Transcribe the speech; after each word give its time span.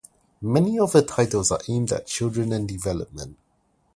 Many 0.41 0.79
of 0.79 0.93
her 0.93 1.03
titles 1.03 1.51
are 1.51 1.59
aimed 1.69 1.91
at 1.91 2.07
children 2.07 2.51
and 2.53 2.67
development. 2.67 3.37